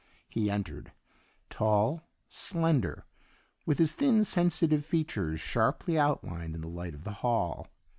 He 0.27 0.49
entered, 0.49 0.93
tall, 1.51 2.01
slender, 2.27 3.05
with 3.67 3.77
his 3.77 3.93
thin 3.93 4.23
sensitive 4.23 4.83
features 4.83 5.39
sharply 5.39 5.95
outlined 5.95 6.55
in 6.55 6.61
the 6.61 6.67
light 6.67 6.95
of 6.95 7.03
the 7.03 7.11
hall. 7.21 7.67